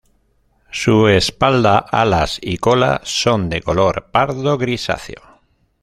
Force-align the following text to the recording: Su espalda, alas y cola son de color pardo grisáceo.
Su 0.71 1.07
espalda, 1.09 1.77
alas 1.77 2.39
y 2.41 2.57
cola 2.57 3.01
son 3.03 3.49
de 3.51 3.61
color 3.61 4.09
pardo 4.11 4.57
grisáceo. 4.57 5.21